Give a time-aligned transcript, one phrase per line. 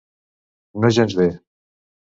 [0.85, 1.31] No gens bé.